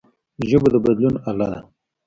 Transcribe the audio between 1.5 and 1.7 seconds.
ده